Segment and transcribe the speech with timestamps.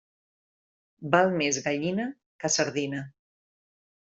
[1.15, 2.09] Val més gallina
[2.41, 3.05] que sardina.